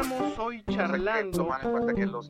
Estamos 0.00 0.38
hoy 0.38 0.62
charlando. 0.70 1.48
En 1.62 1.94
que 1.94 2.06
los, 2.06 2.26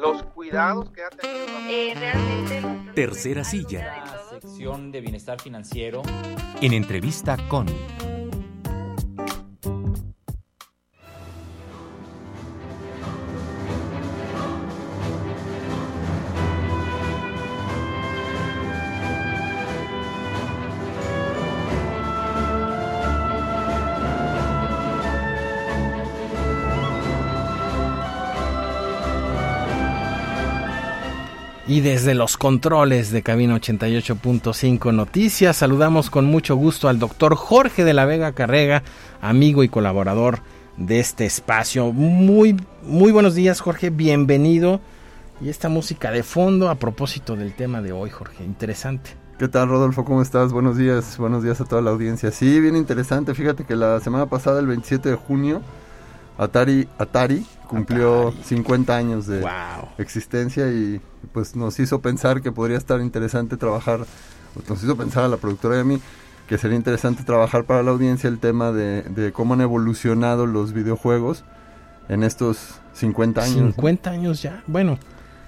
los 0.00 0.24
cuidados 0.34 0.90
que 0.90 1.04
ha 1.04 1.08
tenido. 1.10 1.46
Eh, 1.68 1.94
realmente. 1.94 2.92
Tercera 2.96 3.44
silla. 3.44 4.04
La 4.04 4.40
sección 4.40 4.90
de 4.90 5.00
bienestar 5.00 5.40
financiero. 5.40 6.02
En 6.60 6.72
entrevista 6.72 7.36
con. 7.48 7.66
Y 31.66 31.80
desde 31.80 32.14
los 32.14 32.36
controles 32.36 33.12
de 33.12 33.22
Cabina 33.22 33.54
88.5 33.54 34.92
Noticias, 34.92 35.56
saludamos 35.56 36.10
con 36.10 36.24
mucho 36.24 36.56
gusto 36.56 36.88
al 36.88 36.98
doctor 36.98 37.36
Jorge 37.36 37.84
de 37.84 37.94
la 37.94 38.04
Vega 38.04 38.32
Carrega, 38.32 38.82
amigo 39.20 39.62
y 39.62 39.68
colaborador 39.68 40.40
de 40.76 40.98
este 40.98 41.24
espacio. 41.24 41.92
Muy, 41.92 42.56
muy 42.82 43.12
buenos 43.12 43.36
días, 43.36 43.60
Jorge, 43.60 43.90
bienvenido. 43.90 44.80
Y 45.40 45.50
esta 45.50 45.68
música 45.68 46.10
de 46.10 46.24
fondo 46.24 46.68
a 46.68 46.74
propósito 46.74 47.36
del 47.36 47.54
tema 47.54 47.80
de 47.80 47.92
hoy, 47.92 48.10
Jorge, 48.10 48.42
interesante. 48.42 49.10
¿Qué 49.38 49.46
tal, 49.46 49.68
Rodolfo? 49.68 50.04
¿Cómo 50.04 50.20
estás? 50.20 50.52
Buenos 50.52 50.76
días, 50.76 51.16
buenos 51.16 51.44
días 51.44 51.60
a 51.60 51.64
toda 51.64 51.80
la 51.80 51.90
audiencia. 51.90 52.32
Sí, 52.32 52.58
bien 52.60 52.74
interesante. 52.74 53.34
Fíjate 53.34 53.64
que 53.64 53.76
la 53.76 54.00
semana 54.00 54.26
pasada, 54.26 54.58
el 54.58 54.66
27 54.66 55.10
de 55.10 55.16
junio, 55.16 55.62
Atari, 56.38 56.88
Atari 56.98 57.46
cumplió 57.76 58.28
Atari. 58.28 58.44
50 58.44 58.96
años 58.96 59.26
de 59.26 59.40
Wow. 59.40 59.88
existencia 59.98 60.68
y 60.70 61.00
pues 61.32 61.56
nos 61.56 61.78
hizo 61.80 62.00
pensar 62.00 62.40
que 62.42 62.52
podría 62.52 62.78
estar 62.78 63.00
interesante 63.00 63.56
trabajar, 63.56 64.00
nos 64.68 64.82
hizo 64.82 64.96
pensar 64.96 65.24
a 65.24 65.28
la 65.28 65.36
productora 65.36 65.76
y 65.76 65.80
a 65.80 65.84
mí 65.84 66.00
que 66.48 66.58
sería 66.58 66.76
interesante 66.76 67.22
trabajar 67.24 67.64
para 67.64 67.82
la 67.82 67.90
audiencia 67.92 68.28
el 68.28 68.38
tema 68.38 68.72
de, 68.72 69.02
de 69.02 69.32
cómo 69.32 69.54
han 69.54 69.60
evolucionado 69.62 70.46
los 70.46 70.72
videojuegos 70.72 71.44
en 72.08 72.22
estos 72.24 72.80
50 72.94 73.42
años. 73.42 73.74
50 73.74 74.10
años 74.10 74.42
ya. 74.42 74.62
Bueno, 74.66 74.98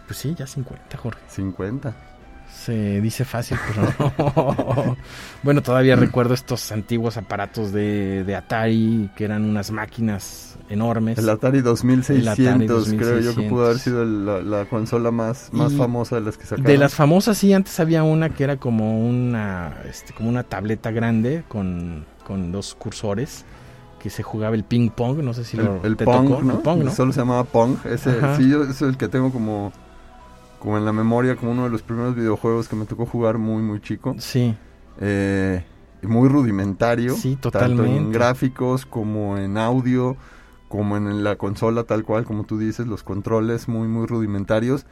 pues 0.06 0.18
sí, 0.18 0.34
ya 0.34 0.46
50, 0.46 0.96
Jorge. 0.96 1.20
50. 1.28 1.94
Se 2.54 3.00
dice 3.00 3.24
fácil, 3.24 3.58
pero 3.66 3.82
no. 3.98 4.96
bueno, 5.42 5.62
todavía 5.62 5.96
recuerdo 5.96 6.34
estos 6.34 6.70
antiguos 6.72 7.16
aparatos 7.16 7.72
de, 7.72 8.24
de 8.24 8.36
Atari, 8.36 9.10
que 9.16 9.24
eran 9.24 9.44
unas 9.44 9.70
máquinas 9.70 10.56
enormes. 10.68 11.18
El 11.18 11.28
Atari 11.28 11.60
2600, 11.60 12.16
El 12.16 12.28
Atari 12.28 12.96
creo 12.96 13.20
yo 13.20 13.34
que 13.34 13.42
pudo 13.42 13.64
haber 13.64 13.76
2600. 13.76 13.82
sido 13.82 14.04
la, 14.04 14.40
la 14.42 14.64
consola 14.66 15.10
más, 15.10 15.50
más 15.52 15.72
Y 15.72 15.76
famosa 15.76 16.14
de 16.16 16.22
las 16.22 16.38
que 16.38 16.44
sacaron. 16.44 16.64
De 16.64 16.78
las 16.78 16.94
famosas, 16.94 17.36
sí, 17.38 17.52
antes 17.52 17.78
había 17.80 18.02
una 18.02 18.30
que 18.30 18.44
era 18.44 18.56
como 18.56 19.00
una, 19.06 19.82
este, 19.88 20.14
como 20.14 20.28
una 20.28 20.44
tableta 20.44 20.90
grande 20.90 21.44
con, 21.48 22.06
con 22.24 22.52
dos 22.52 22.74
cursores 22.76 23.44
que 23.98 24.10
se 24.10 24.22
jugaba 24.22 24.54
el 24.54 24.64
ping 24.64 24.90
pong, 24.90 25.18
no 25.22 25.34
sé 25.34 25.44
si 25.44 25.56
el, 25.56 25.64
lo 25.64 25.80
el 25.82 25.96
te 25.96 26.04
Pong, 26.04 26.28
tocó, 26.28 26.42
¿no? 26.42 26.52
el 26.52 26.58
Pong, 26.60 26.84
¿no? 26.84 26.90
Solo 26.90 27.12
se 27.12 27.20
llamaba 27.20 27.44
Pong. 27.44 27.78
Ese, 27.84 28.20
Ajá. 28.20 28.36
sí, 28.36 28.48
yo 28.50 28.62
es 28.64 28.80
el 28.82 28.96
que 28.96 29.08
tengo 29.08 29.32
como, 29.32 29.72
como 30.64 30.78
en 30.78 30.84
la 30.86 30.92
memoria, 30.92 31.36
como 31.36 31.52
uno 31.52 31.64
de 31.64 31.70
los 31.70 31.82
primeros 31.82 32.16
videojuegos 32.16 32.68
que 32.68 32.74
me 32.74 32.86
tocó 32.86 33.04
jugar 33.04 33.36
muy, 33.38 33.62
muy 33.62 33.80
chico. 33.80 34.16
Sí, 34.18 34.56
Eh, 35.00 35.62
muy 36.02 36.28
rudimentario. 36.28 37.14
Sí, 37.16 37.32
Tanto 37.34 37.50
totalmente. 37.50 37.96
en 37.96 38.12
gráficos 38.12 38.86
como 38.86 39.36
en 39.38 39.58
audio, 39.58 40.16
como 40.68 40.96
en 40.96 41.22
la 41.22 41.36
consola 41.36 41.84
tal 41.84 42.04
cual, 42.04 42.24
como 42.24 42.44
tú 42.44 42.58
dices, 42.58 42.86
los 42.86 43.02
controles 43.02 43.68
muy, 43.68 43.88
muy 43.88 44.06
rudimentarios. 44.06 44.86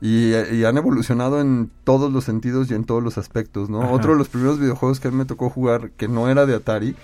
Y, 0.00 0.32
y 0.54 0.64
han 0.64 0.76
evolucionado 0.78 1.40
en 1.40 1.70
todos 1.82 2.12
los 2.12 2.22
sentidos 2.24 2.70
y 2.70 2.74
en 2.74 2.84
todos 2.84 3.02
los 3.02 3.18
aspectos, 3.18 3.68
¿no? 3.68 3.82
Ajá. 3.82 3.90
Otro 3.92 4.12
de 4.12 4.18
los 4.18 4.28
primeros 4.28 4.60
videojuegos 4.60 5.00
que 5.00 5.08
a 5.08 5.10
mí 5.10 5.16
me 5.16 5.24
tocó 5.24 5.50
jugar, 5.50 5.90
que 5.96 6.06
no 6.06 6.28
era 6.28 6.46
de 6.46 6.54
Atari, 6.54 6.94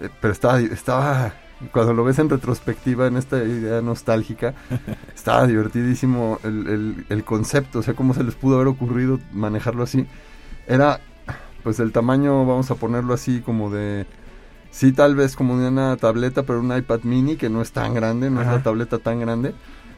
eh, 0.00 0.08
pero 0.20 0.32
estaba, 0.32 0.60
estaba, 0.60 1.32
cuando 1.72 1.92
lo 1.92 2.04
ves 2.04 2.18
en 2.18 2.28
retrospectiva, 2.30 3.06
en 3.06 3.16
esta 3.16 3.38
idea 3.42 3.80
nostálgica, 3.80 4.54
estaba 5.14 5.46
divertidísimo 5.46 6.38
el, 6.44 6.66
el, 6.68 7.06
el 7.08 7.24
concepto, 7.24 7.80
o 7.80 7.82
sea, 7.82 7.94
cómo 7.94 8.14
se 8.14 8.22
les 8.24 8.34
pudo 8.34 8.56
haber 8.56 8.68
ocurrido 8.68 9.18
manejarlo 9.32 9.82
así. 9.82 10.06
Era, 10.66 11.00
pues, 11.62 11.80
el 11.80 11.92
tamaño, 11.92 12.46
vamos 12.46 12.70
a 12.70 12.74
ponerlo 12.76 13.14
así, 13.14 13.40
como 13.40 13.70
de... 13.70 14.06
Sí, 14.70 14.92
tal 14.92 15.16
vez 15.16 15.34
como 15.34 15.58
de 15.58 15.68
una 15.68 15.96
tableta, 15.96 16.42
pero 16.42 16.60
un 16.60 16.76
iPad 16.76 17.00
mini 17.02 17.36
que 17.36 17.48
no 17.48 17.62
es 17.62 17.72
tan 17.72 17.94
grande, 17.94 18.30
no 18.30 18.40
Ajá. 18.40 18.50
es 18.50 18.56
la 18.58 18.62
tableta 18.62 18.98
tan 18.98 19.18
grande, 19.18 19.54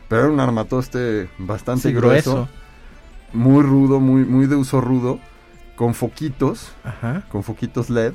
pero 0.08 0.22
era 0.22 0.30
un 0.30 0.38
armatoste 0.40 1.28
bastante 1.38 1.88
sí, 1.88 1.92
grueso, 1.94 2.32
grueso. 2.32 2.48
muy 3.32 3.62
rudo, 3.64 3.98
muy, 3.98 4.24
muy 4.24 4.46
de 4.46 4.54
uso 4.54 4.80
rudo, 4.80 5.18
con 5.74 5.94
foquitos, 5.94 6.72
Ajá. 6.84 7.24
con 7.30 7.42
foquitos 7.42 7.90
LED, 7.90 8.12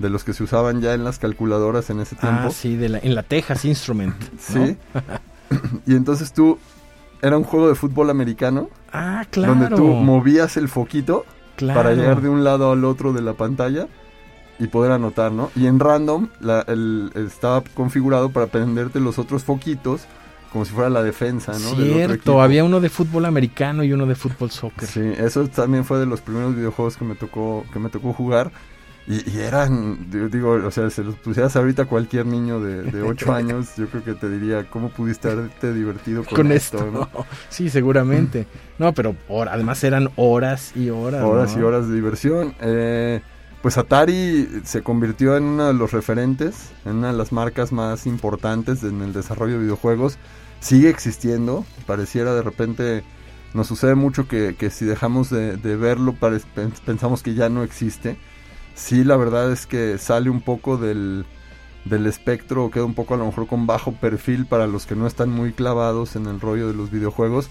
de 0.00 0.10
los 0.10 0.24
que 0.24 0.32
se 0.32 0.42
usaban 0.42 0.80
ya 0.80 0.94
en 0.94 1.04
las 1.04 1.18
calculadoras 1.20 1.90
en 1.90 2.00
ese 2.00 2.16
tiempo. 2.16 2.40
Ah, 2.46 2.50
sí, 2.50 2.74
de 2.76 2.88
la, 2.88 2.98
en 2.98 3.14
la 3.14 3.22
Texas 3.22 3.64
Instrument. 3.64 4.14
Sí. 4.38 4.76
y 5.86 5.94
entonces 5.94 6.32
tú, 6.32 6.58
era 7.22 7.36
un 7.36 7.44
juego 7.44 7.68
de 7.68 7.74
fútbol 7.74 8.10
americano, 8.10 8.68
Ah, 8.92 9.24
claro. 9.30 9.54
donde 9.54 9.76
tú 9.76 9.86
movías 9.86 10.56
el 10.56 10.68
foquito 10.68 11.24
claro. 11.56 11.80
para 11.80 11.94
llegar 11.94 12.22
de 12.22 12.28
un 12.28 12.42
lado 12.44 12.72
al 12.72 12.84
otro 12.84 13.12
de 13.12 13.22
la 13.22 13.34
pantalla 13.34 13.86
y 14.58 14.66
poder 14.66 14.92
anotar, 14.92 15.32
¿no? 15.32 15.50
Y 15.54 15.66
en 15.66 15.78
random 15.78 16.28
la- 16.40 16.62
el- 16.66 17.12
estaba 17.14 17.62
configurado 17.74 18.30
para 18.30 18.46
prenderte 18.48 19.00
los 19.00 19.18
otros 19.18 19.44
foquitos 19.44 20.02
como 20.52 20.64
si 20.64 20.72
fuera 20.72 20.90
la 20.90 21.02
defensa, 21.02 21.52
¿no? 21.52 21.76
Cierto, 21.76 22.42
había 22.42 22.64
uno 22.64 22.80
de 22.80 22.88
fútbol 22.88 23.24
americano 23.26 23.84
y 23.84 23.92
uno 23.92 24.04
de 24.06 24.16
fútbol 24.16 24.50
soccer. 24.50 24.88
Sí, 24.88 25.00
eso 25.18 25.46
también 25.46 25.84
fue 25.84 25.98
de 26.00 26.06
los 26.06 26.20
primeros 26.20 26.56
videojuegos 26.56 26.96
que 26.96 27.04
me 27.04 27.14
tocó 27.14 27.64
que 27.72 27.78
me 27.78 27.88
tocó 27.88 28.12
jugar. 28.12 28.50
Y, 29.10 29.28
y 29.28 29.40
eran, 29.40 30.08
yo 30.10 30.28
digo, 30.28 30.52
o 30.52 30.70
sea, 30.70 30.88
se 30.88 31.02
los 31.02 31.16
pusieras 31.16 31.56
ahorita 31.56 31.82
a 31.82 31.86
cualquier 31.86 32.26
niño 32.26 32.60
de, 32.60 32.82
de 32.82 33.02
8 33.10 33.32
años, 33.32 33.74
yo 33.76 33.88
creo 33.88 34.04
que 34.04 34.14
te 34.14 34.30
diría, 34.30 34.70
¿cómo 34.70 34.90
pudiste 34.90 35.28
haberte 35.30 35.72
divertido 35.74 36.22
con, 36.24 36.36
con 36.36 36.52
esto? 36.52 36.78
esto. 36.78 36.90
no? 36.92 37.26
Sí, 37.48 37.68
seguramente. 37.70 38.46
No, 38.78 38.92
pero 38.94 39.16
hora- 39.28 39.52
además 39.54 39.82
eran 39.82 40.10
horas 40.16 40.72
y 40.76 40.90
horas. 40.90 41.24
horas 41.24 41.56
¿no? 41.56 41.60
y 41.60 41.64
horas 41.64 41.88
de 41.88 41.94
diversión. 41.96 42.54
Eh, 42.60 43.20
pues 43.62 43.76
Atari 43.78 44.48
se 44.64 44.82
convirtió 44.82 45.36
en 45.36 45.42
uno 45.44 45.66
de 45.66 45.74
los 45.74 45.90
referentes, 45.92 46.70
en 46.84 46.96
una 46.96 47.08
de 47.12 47.18
las 47.18 47.32
marcas 47.32 47.72
más 47.72 48.06
importantes 48.06 48.82
en 48.84 49.02
el 49.02 49.12
desarrollo 49.12 49.54
de 49.54 49.64
videojuegos. 49.64 50.18
Sigue 50.60 50.88
existiendo, 50.88 51.64
pareciera 51.86 52.32
de 52.34 52.42
repente, 52.42 53.02
nos 53.54 53.66
sucede 53.66 53.94
mucho 53.96 54.28
que, 54.28 54.54
que 54.56 54.70
si 54.70 54.84
dejamos 54.84 55.30
de, 55.30 55.56
de 55.56 55.76
verlo 55.76 56.12
pare- 56.14 56.40
pensamos 56.86 57.22
que 57.22 57.34
ya 57.34 57.48
no 57.48 57.62
existe. 57.64 58.16
Sí, 58.80 59.04
la 59.04 59.16
verdad 59.16 59.52
es 59.52 59.66
que 59.66 59.98
sale 59.98 60.30
un 60.30 60.40
poco 60.40 60.78
del, 60.78 61.26
del 61.84 62.06
espectro, 62.06 62.64
o 62.64 62.70
queda 62.70 62.84
un 62.84 62.94
poco 62.94 63.14
a 63.14 63.18
lo 63.18 63.26
mejor 63.26 63.46
con 63.46 63.66
bajo 63.66 63.92
perfil 63.92 64.46
para 64.46 64.66
los 64.66 64.86
que 64.86 64.96
no 64.96 65.06
están 65.06 65.30
muy 65.30 65.52
clavados 65.52 66.16
en 66.16 66.26
el 66.26 66.40
rollo 66.40 66.66
de 66.66 66.74
los 66.74 66.90
videojuegos 66.90 67.50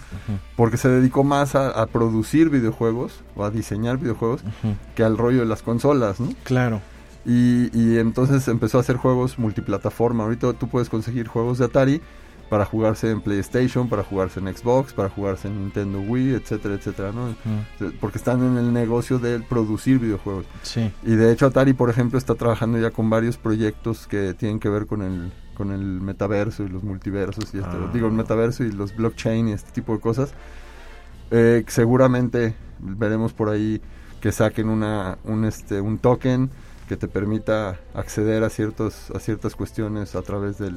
porque 0.55 0.77
se 0.77 0.89
dedicó 0.89 1.23
más 1.23 1.53
a, 1.53 1.69
a 1.69 1.85
producir 1.85 2.49
videojuegos 2.49 3.21
o 3.35 3.45
a 3.45 3.51
diseñar 3.51 3.99
videojuegos 3.99 4.41
que 4.95 5.03
al 5.03 5.17
rollo 5.17 5.41
de 5.41 5.45
las 5.45 5.61
consolas, 5.61 6.19
¿no? 6.19 6.29
Claro. 6.43 6.81
Y, 7.25 7.69
y 7.77 7.99
entonces 7.99 8.47
empezó 8.47 8.79
a 8.79 8.81
hacer 8.81 8.97
juegos 8.97 9.37
multiplataforma. 9.37 10.23
Ahorita 10.23 10.53
tú 10.53 10.67
puedes 10.67 10.89
conseguir 10.89 11.27
juegos 11.27 11.59
de 11.59 11.65
Atari 11.65 12.01
para 12.49 12.65
jugarse 12.65 13.11
en 13.11 13.21
PlayStation, 13.21 13.87
para 13.87 14.03
jugarse 14.03 14.39
en 14.39 14.47
Xbox, 14.55 14.91
para 14.93 15.09
jugarse 15.09 15.47
en 15.47 15.59
Nintendo 15.59 15.99
Wii, 16.01 16.33
etcétera, 16.33 16.73
etcétera, 16.75 17.11
¿no? 17.11 17.25
Ujú, 17.25 17.93
Porque 18.01 18.17
están 18.17 18.43
en 18.43 18.57
el 18.57 18.73
negocio 18.73 19.19
de 19.19 19.39
producir 19.39 19.99
videojuegos. 19.99 20.45
Sí. 20.63 20.91
Y 21.03 21.15
de 21.15 21.31
hecho 21.31 21.45
Atari, 21.45 21.73
por 21.73 21.89
ejemplo, 21.89 22.17
está 22.17 22.33
trabajando 22.35 22.79
ya 22.79 22.89
con 22.91 23.09
varios 23.09 23.37
proyectos 23.37 24.07
que 24.07 24.33
tienen 24.33 24.59
que 24.59 24.69
ver 24.69 24.85
con 24.87 25.01
el 25.03 25.31
con 25.55 25.71
el 25.71 25.81
metaverso 25.99 26.63
y 26.63 26.69
los 26.69 26.83
multiversos 26.83 27.53
y 27.53 27.57
esto, 27.57 27.69
Ah. 27.69 27.91
digo 27.93 28.07
el 28.07 28.13
metaverso 28.13 28.63
y 28.63 28.71
los 28.71 28.95
blockchain 28.95 29.49
y 29.49 29.51
este 29.51 29.71
tipo 29.71 29.93
de 29.93 29.99
cosas. 29.99 30.33
Eh, 31.31 31.63
seguramente 31.67 32.55
veremos 32.79 33.33
por 33.33 33.49
ahí 33.49 33.81
que 34.21 34.31
saquen 34.31 34.69
una 34.69 35.17
un 35.25 35.45
este 35.45 35.81
un 35.81 35.97
token 35.97 36.49
que 36.87 36.95
te 36.97 37.07
permita 37.07 37.77
acceder 37.93 38.43
a 38.43 38.49
ciertos 38.49 39.11
a 39.11 39.19
ciertas 39.19 39.55
cuestiones 39.55 40.15
a 40.15 40.21
través 40.23 40.57
del, 40.57 40.75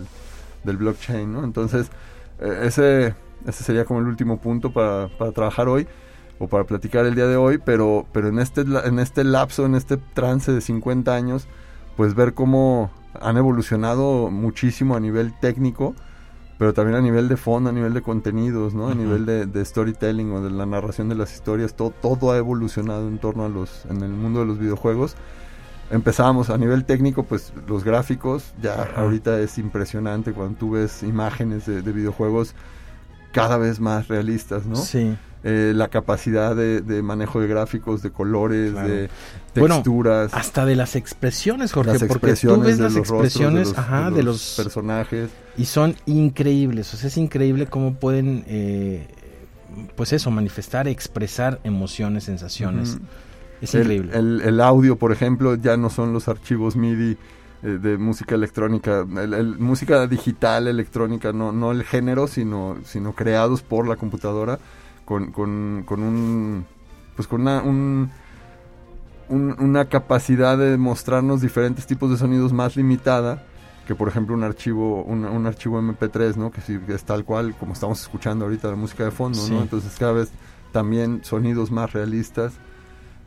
del 0.65 0.77
blockchain, 0.77 1.33
¿no? 1.33 1.45
Entonces 1.45 1.91
eh, 2.41 2.63
ese 2.65 3.15
ese 3.47 3.65
sería 3.65 3.85
como 3.85 4.01
el 4.01 4.07
último 4.07 4.39
punto 4.41 4.73
para, 4.73 5.09
para 5.09 5.33
trabajar 5.33 5.69
hoy 5.69 5.87
o 6.39 6.49
para 6.49 6.65
platicar 6.65 7.07
el 7.07 7.15
día 7.15 7.27
de 7.27 7.37
hoy, 7.37 7.59
pero, 7.59 8.07
pero 8.13 8.29
en, 8.29 8.39
este, 8.39 8.63
en 8.63 8.99
este 8.99 9.25
lapso, 9.25 9.67
en 9.67 9.75
este 9.75 9.97
trance 9.97 10.51
de 10.53 10.61
50 10.61 11.15
años, 11.15 11.47
pues 11.97 12.15
ver 12.15 12.35
cómo 12.35 12.91
han 13.21 13.37
evolucionado 13.37 14.31
muchísimo 14.31 14.97
a 14.97 15.01
nivel 15.01 15.39
técnico, 15.39 15.95
pero 16.59 16.73
también 16.73 16.97
a 16.97 17.01
nivel 17.01 17.29
de 17.29 17.37
fondo, 17.37 17.71
a 17.71 17.73
nivel 17.73 17.95
de 17.95 18.03
contenidos, 18.03 18.75
¿no? 18.75 18.89
A 18.89 18.95
nivel 18.95 19.27
de, 19.27 19.47
de 19.47 19.65
storytelling 19.65 20.33
o 20.33 20.41
de 20.41 20.51
la 20.51 20.67
narración 20.67 21.09
de 21.09 21.15
las 21.15 21.33
historias, 21.33 21.75
todo, 21.75 21.91
todo 21.91 22.33
ha 22.33 22.39
evolucionado 22.39 23.09
en 23.09 23.19
torno 23.19 23.45
a 23.45 23.49
los, 23.49 23.85
en 23.87 24.03
el 24.03 24.11
mundo 24.11 24.41
de 24.41 24.47
los 24.47 24.59
videojuegos. 24.59 25.17
Empezábamos 25.93 26.51
a 26.51 26.59
nivel 26.59 26.85
técnico, 26.85 27.23
pues 27.23 27.53
los 27.69 27.85
gráficos, 27.85 28.53
ya 28.61 28.83
Ajá. 28.83 29.01
ahorita 29.03 29.39
es 29.41 29.59
impresionante 29.59 30.33
cuando 30.33 30.59
tú 30.59 30.71
ves 30.73 31.03
imágenes 31.05 31.67
de, 31.67 31.83
de 31.83 31.93
videojuegos 31.93 32.55
cada 33.33 33.57
vez 33.59 33.79
más 33.81 34.09
realistas, 34.09 34.67
¿no? 34.67 34.77
Sí. 34.77 35.17
Eh, 35.45 35.73
la 35.75 35.89
capacidad 35.89 36.55
de, 36.55 36.83
de 36.83 37.03
manejo 37.03 37.41
de 37.41 37.49
gráficos, 37.49 38.01
de 38.03 38.11
colores, 38.13 38.73
Claro. 38.73 38.89
de 38.89 39.11
Bueno, 39.57 39.75
texturas, 39.77 40.33
Hasta 40.35 40.65
de 40.65 40.77
las 40.77 40.95
expresiones, 40.97 41.73
Jorge, 41.73 41.93
las 41.93 41.99
porque 42.01 42.13
expresiones 42.15 42.61
tú 42.61 42.67
ves 42.67 42.79
las 42.79 42.95
rostros 42.95 43.21
expresiones 43.25 43.69
de 43.69 43.75
los, 43.75 43.79
ajá, 43.79 44.11
de 44.11 44.17
de 44.19 44.23
los 44.23 44.35
los 44.57 44.65
personajes. 44.65 45.31
y 45.57 45.65
son 45.65 45.97
increíbles. 46.07 46.95
O 46.95 46.97
sea, 46.97 47.09
es 47.09 47.17
increíble 47.17 47.67
cómo 47.67 47.95
pueden, 47.95 48.45
eh, 48.47 49.09
pues 49.97 50.13
eso, 50.13 50.31
manifestar, 50.31 50.87
expresar 50.87 51.59
emociones, 51.65 52.25
sensaciones. 52.25 52.99
Es 53.63 53.75
El- 53.75 53.83
increíble. 53.83 54.11
El, 54.19 54.41
el 54.43 54.61
audio, 54.61 54.97
por 54.97 55.13
ejemplo, 55.13 55.55
ya 55.55 55.77
no 55.79 55.89
son 55.89 56.13
los 56.13 56.29
archivos 56.29 56.77
MIDI 56.77 57.17
eh, 57.63 57.79
de 57.81 57.97
música 57.97 58.35
electrónica, 58.35 59.07
el, 59.17 59.33
el- 59.33 59.59
música 59.59 60.07
digital 60.07 60.67
electrónica, 60.69 61.33
no, 61.33 61.53
no 61.53 61.71
el 61.71 61.85
género, 61.85 62.27
sino, 62.27 62.77
sino 62.85 63.15
creados 63.15 63.63
por 63.63 63.87
la 63.89 63.97
computadora 63.97 64.59
con, 65.05 65.31
con, 65.33 65.83
con 65.87 66.03
un 66.03 66.67
pues 67.17 67.29
con 67.29 67.43
una, 67.43 67.63
un- 67.63 68.11
un- 69.29 69.55
una 69.59 69.85
capacidad 69.87 70.59
de 70.59 70.77
mostrarnos 70.77 71.41
diferentes 71.41 71.87
tipos 71.87 72.11
de 72.11 72.17
sonidos 72.17 72.53
más 72.53 72.77
limitada 72.77 73.45
que 73.87 73.95
por 73.95 74.09
ejemplo 74.09 74.35
un 74.35 74.45
archivo 74.45 75.03
un, 75.03 75.25
un 75.25 75.47
archivo 75.47 75.81
MP3 75.81 76.37
no 76.37 76.51
que, 76.51 76.61
sí, 76.61 76.79
que 76.87 76.95
es 76.95 77.05
tal 77.05 77.25
cual 77.25 77.55
como 77.59 77.73
estamos 77.73 78.01
escuchando 78.01 78.45
ahorita 78.45 78.69
la 78.69 78.77
música 78.77 79.05
de 79.05 79.11
fondo 79.11 79.39
Sí. 79.39 79.53
no 79.53 79.61
entonces 79.63 79.95
cada 79.99 80.13
vez 80.13 80.31
también 80.73 81.21
sonidos 81.25 81.71
más 81.71 81.93
realistas 81.93 82.53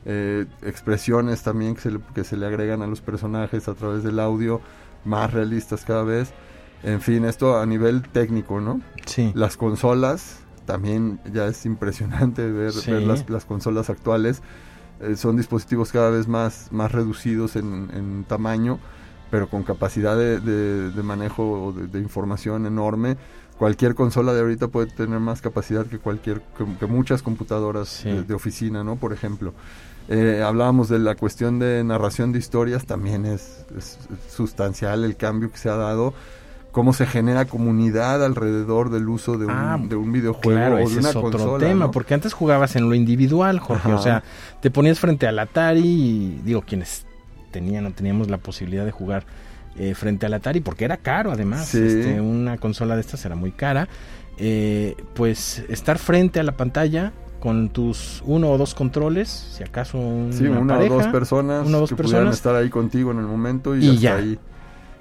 eh, 0.05 0.45
expresiones 0.61 1.41
también 1.43 1.75
que 1.75 1.81
se, 1.81 1.91
le, 1.91 1.99
que 2.13 2.23
se 2.23 2.37
le 2.37 2.45
agregan 2.45 2.81
a 2.81 2.87
los 2.87 3.01
personajes 3.01 3.67
a 3.67 3.73
través 3.73 4.03
del 4.03 4.19
audio 4.19 4.61
más 5.03 5.33
realistas 5.33 5.83
cada 5.85 6.03
vez 6.03 6.31
en 6.83 7.01
fin 7.01 7.25
esto 7.25 7.57
a 7.59 7.65
nivel 7.65 8.03
técnico 8.03 8.61
no 8.61 8.81
sí. 9.05 9.31
las 9.35 9.57
consolas 9.57 10.39
también 10.65 11.19
ya 11.31 11.45
es 11.47 11.65
impresionante 11.65 12.49
ver, 12.51 12.71
Sí. 12.71 12.91
ver 12.91 13.03
las, 13.03 13.29
las 13.29 13.45
consolas 13.45 13.91
actuales. 13.91 14.41
Eh, 14.99 15.15
son 15.15 15.37
dispositivos 15.37 15.91
cada 15.91 16.09
vez 16.09 16.27
más, 16.27 16.69
más 16.71 16.91
reducidos 16.91 17.55
en, 17.55 17.91
en 17.93 18.23
tamaño, 18.23 18.79
pero 19.29 19.47
con 19.47 19.61
capacidad 19.61 20.17
de, 20.17 20.39
de- 20.39 20.89
de 20.89 21.03
manejo 21.03 21.71
de, 21.77 21.85
de 21.85 21.99
información 21.99 22.65
enorme. 22.65 23.15
Cualquier 23.59 23.93
consola 23.93 24.33
de 24.33 24.39
ahorita 24.41 24.69
puede 24.69 24.87
tener 24.87 25.19
más 25.19 25.39
capacidad 25.41 25.85
que 25.85 25.99
cualquier 25.99 26.41
que, 26.57 26.65
que 26.79 26.85
muchas 26.87 27.21
computadoras 27.21 27.87
Sí. 27.89 28.09
de 28.27 28.33
oficina, 28.33 28.83
¿no? 28.83 28.95
Por 28.95 29.13
ejemplo. 29.13 29.53
Eh, 30.07 30.43
hablábamos 30.45 30.87
de 30.89 30.99
la 30.99 31.15
cuestión 31.15 31.57
de 31.59 31.83
narración 31.83 32.31
de 32.31 32.39
historias, 32.39 32.85
también 32.85 33.25
es, 33.25 33.65
es 33.77 33.97
sustancial 34.29 35.03
el 35.03 35.15
cambio 35.15 35.51
que 35.51 35.57
se 35.57 35.69
ha 35.69 35.75
dado 35.75 36.13
cómo 36.71 36.93
se 36.93 37.05
genera 37.07 37.45
comunidad 37.45 38.23
alrededor 38.23 38.91
del 38.91 39.07
uso 39.09 39.37
de 39.37 39.45
un, 39.45 39.51
Ah, 39.51 39.79
de 39.81 39.95
un 39.95 40.11
videojuego 40.11 40.59
Claro, 40.59 40.75
o 40.75 40.77
de 40.79 40.83
ese 40.83 40.99
una 40.99 41.09
es 41.09 41.15
otro 41.15 41.31
consola. 41.31 41.65
tema, 41.67 41.85
¿no? 41.85 41.91
porque 41.91 42.13
antes 42.13 42.33
jugabas 42.33 42.75
en 42.75 42.87
lo 42.89 42.93
individual, 42.95 43.59
Jorge, 43.59 43.87
Ajá. 43.89 43.97
o 43.97 44.01
sea, 44.03 44.23
te 44.61 44.69
ponías 44.71 44.99
frente 44.99 45.25
al 45.25 45.39
Atari 45.39 45.79
y 45.87 46.41
digo, 46.43 46.61
quienes 46.61 47.05
tenían 47.51 47.85
o 47.85 47.91
teníamos 47.91 48.29
la 48.29 48.37
posibilidad 48.37 48.83
de 48.85 48.91
jugar 48.91 49.23
eh, 49.77 49.95
frente 49.95 50.25
al 50.25 50.33
Atari, 50.33 50.59
porque 50.59 50.85
era 50.85 50.97
caro 50.97 51.31
además, 51.31 51.65
Sí. 51.67 51.79
este, 51.81 52.19
una 52.21 52.57
consola 52.57 52.95
de 52.95 53.01
estas 53.01 53.25
era 53.25 53.35
muy 53.35 53.51
cara, 53.51 53.87
eh, 54.37 54.95
pues 55.15 55.63
estar 55.69 55.97
frente 55.97 56.39
a 56.41 56.43
la 56.43 56.57
pantalla 56.57 57.13
con 57.45 57.69
tus 57.69 58.23
uno 58.25 58.49
o 58.49 58.57
dos 58.57 58.73
controles, 58.73 59.29
si 59.29 59.63
acaso 59.63 59.99
una, 59.99 60.33
Sí, 60.33 60.45
una 60.47 60.73
pareja, 60.75 60.93
o 60.95 60.97
dos 60.97 61.07
personas 61.07 61.67
una 61.67 61.77
o 61.77 61.81
dos 61.81 61.89
que 61.91 61.95
pudieran 61.95 62.29
estar 62.33 62.55
ahí 62.55 62.69
contigo 62.71 63.11
en 63.11 63.19
el 63.19 63.27
momento 63.27 63.75
y, 63.75 63.85
Y 63.85 63.89
hasta 63.89 64.01
ya. 64.01 64.15
ahí. 64.15 64.39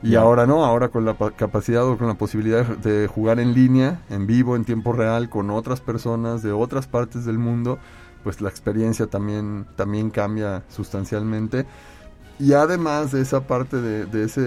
Y 0.03 0.11
Ya. 0.11 0.21
ahora 0.21 0.47
no, 0.47 0.63
ahora 0.63 0.91
con 0.91 1.07
la 1.07 1.15
pa- 1.15 1.31
capacidad 1.31 1.89
o 1.89 1.97
con 1.97 2.07
la 2.07 2.15
posibilidad 2.15 2.67
de 2.67 3.01
de 3.01 3.07
jugar 3.09 3.41
en 3.41 3.55
línea, 3.55 4.03
en 4.11 4.27
vivo, 4.27 4.57
en 4.57 4.67
tiempo 4.67 4.93
real, 4.93 5.31
con 5.31 5.49
otras 5.51 5.81
personas 5.81 6.43
de 6.43 6.53
otras 6.53 6.87
partes 6.87 7.25
del 7.25 7.39
mundo, 7.39 7.79
pues 8.23 8.43
la 8.43 8.51
experiencia 8.51 9.07
también, 9.07 9.65
también 9.77 10.11
cambia 10.11 10.63
sustancialmente. 10.69 11.65
Y 12.39 12.53
además 12.53 13.13
de 13.13 13.23
esa 13.23 13.41
parte 13.47 13.81
de, 13.81 14.05
de 14.05 14.25
ese 14.25 14.41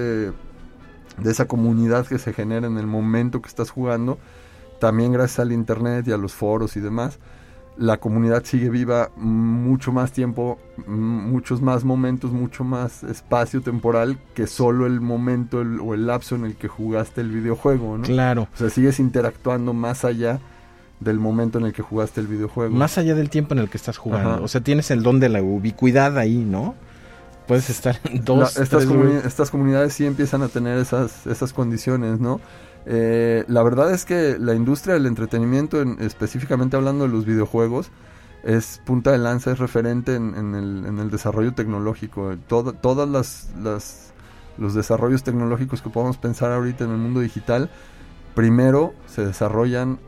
de 1.24 1.32
esa 1.32 1.46
comunidad 1.48 2.06
que 2.06 2.20
se 2.20 2.32
genera 2.34 2.68
en 2.68 2.78
el 2.78 2.86
momento 2.86 3.42
que 3.42 3.48
estás 3.50 3.72
jugando, 3.72 4.20
también 4.80 5.12
gracias 5.12 5.40
al 5.40 5.52
internet 5.52 6.08
y 6.08 6.12
a 6.12 6.18
los 6.18 6.34
foros 6.34 6.78
y 6.78 6.80
demás, 6.80 7.18
la 7.80 7.98
comunidad 7.98 8.44
sigue 8.44 8.70
viva 8.70 9.12
mucho 9.18 9.92
más 9.92 10.12
tiempo, 10.12 10.58
muchos 10.88 11.62
más 11.62 11.84
momentos, 11.84 12.32
mucho 12.32 12.64
más 12.64 13.04
espacio 13.04 13.62
temporal 13.62 14.18
que 14.34 14.48
solo 14.48 14.88
el 14.88 15.00
momento 15.00 15.62
el- 15.62 15.80
o 15.80 15.94
el 15.94 16.08
lapso 16.08 16.36
en 16.36 16.46
el 16.46 16.56
que 16.56 16.68
jugaste 16.68 17.22
el 17.22 17.30
videojuego, 17.32 17.98
¿no? 17.98 18.04
Claro, 18.04 18.48
O 18.54 18.58
sea, 18.58 18.70
sigues 18.70 19.00
interactuando 19.00 19.74
más 19.74 20.06
allá 20.06 20.40
del 21.00 21.20
momento 21.20 21.60
en 21.60 21.66
el 21.66 21.74
que 21.74 21.84
jugaste 21.84 22.20
el 22.22 22.26
videojuego. 22.28 22.76
más 22.76 22.98
allá 22.98 23.14
del 23.14 23.30
tiempo 23.30 23.54
en 23.54 23.60
el 23.60 23.70
que 23.70 23.78
estás 23.78 23.98
jugando, 23.98 24.30
Ajá. 24.32 24.42
o 24.42 24.48
sea, 24.48 24.62
tienes 24.62 24.90
el 24.90 25.04
don 25.04 25.20
de 25.20 25.30
la 25.30 25.44
ubicuidad 25.44 26.18
ahí, 26.18 26.38
¿no? 26.38 26.74
Puedes 27.48 27.70
estar 27.70 28.00
en 28.06 28.16
La- 28.18 28.22
dos, 28.24 28.58
estas, 28.58 28.70
tres 28.70 28.90
comuni- 28.90 29.24
estas 29.26 29.52
comunidades 29.52 29.94
sí 29.94 30.06
empiezan 30.06 30.42
a 30.42 30.48
tener 30.48 30.80
esas, 30.80 31.28
esas 31.28 31.54
condiciones, 31.54 32.20
¿no? 32.20 32.42
Eh, 32.90 33.44
la 33.48 33.64
verdad 33.64 33.92
es 33.94 34.06
que 34.06 34.38
la 34.40 34.54
industria 34.56 34.94
del 34.94 35.06
entretenimiento, 35.08 35.82
en- 35.82 35.98
específicamente 36.00 36.78
hablando 36.78 37.06
de 37.06 37.12
los 37.12 37.26
videojuegos, 37.26 37.92
es 38.44 38.82
punta 38.86 39.12
de 39.12 39.18
lanza, 39.18 39.52
es 39.52 39.60
referente 39.60 40.16
en, 40.16 40.34
el, 40.56 40.86
en 40.86 41.00
el 41.00 41.10
desarrollo 41.12 41.54
tecnológico. 41.54 42.36
Todo- 42.48 42.72
todas 42.74 43.10
las, 43.10 43.50
las- 43.62 44.14
los 44.58 44.74
desarrollos 44.74 45.24
tecnológicos 45.24 45.82
que 45.82 45.90
podamos 45.90 46.18
pensar 46.18 46.52
ahorita 46.54 46.86
en 46.86 46.92
el 46.92 46.98
mundo 46.98 47.20
digital, 47.20 47.70
primero 48.36 48.94
se 49.06 49.26
desarrollan 49.26 50.00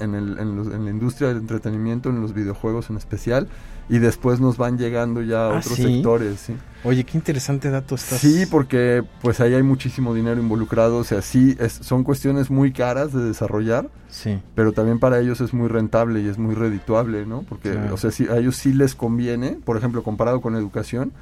en, 0.00 0.14
el- 0.14 0.38
en 0.38 0.56
los- 0.56 0.68
en 0.68 0.84
la 0.84 0.90
industria 0.90 1.28
del 1.28 1.38
entretenimiento, 1.38 2.10
en 2.10 2.20
los 2.20 2.32
videojuegos 2.34 2.90
en 2.90 2.96
especial, 2.96 3.48
y 3.88 3.98
después 3.98 4.40
nos 4.40 4.56
van 4.56 4.78
llegando 4.78 5.22
ya 5.22 5.46
a 5.46 5.54
Ah, 5.54 5.58
otros 5.58 5.74
¿sí? 5.76 5.82
sectores. 5.82 6.40
¿sí? 6.40 6.56
Oye, 6.84 7.04
qué 7.04 7.16
interesante 7.18 7.70
dato 7.70 7.94
estás. 7.94 8.18
Sí, 8.20 8.44
porque 8.50 9.04
pues 9.22 9.40
ahí 9.40 9.54
hay 9.54 9.62
muchísimo 9.62 10.14
dinero 10.14 10.40
involucrado, 10.40 10.98
o 10.98 11.04
sea, 11.04 11.22
sí, 11.22 11.56
es- 11.60 11.72
son 11.82 12.02
cuestiones 12.04 12.50
muy 12.50 12.72
caras 12.72 13.12
de 13.12 13.22
desarrollar, 13.22 13.88
Sí, 14.08 14.40
pero 14.54 14.72
también 14.72 14.98
para 14.98 15.18
ellos 15.20 15.40
es 15.40 15.52
muy 15.52 15.68
rentable 15.68 16.20
y 16.22 16.28
es 16.28 16.38
muy 16.38 16.54
redituable, 16.54 17.26
¿no? 17.26 17.42
Porque, 17.48 17.72
Claro. 17.72 17.94
o 17.94 17.96
sea, 17.96 18.10
sí, 18.10 18.26
a 18.30 18.36
ellos 18.38 18.56
sí 18.56 18.72
les 18.72 18.94
conviene, 18.94 19.58
por 19.64 19.76
ejemplo, 19.76 20.02
comparado 20.02 20.40
con 20.40 20.54
educación, 20.56 21.12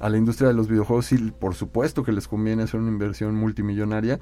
a 0.00 0.10
la 0.10 0.18
industria 0.18 0.48
de 0.48 0.54
los 0.54 0.68
videojuegos 0.68 1.06
sí, 1.06 1.32
por 1.38 1.54
supuesto 1.54 2.02
que 2.02 2.12
les 2.12 2.28
conviene 2.28 2.64
hacer 2.64 2.78
una 2.80 2.90
inversión 2.90 3.34
multimillonaria 3.34 4.18